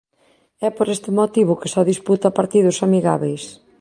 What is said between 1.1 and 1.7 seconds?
motivo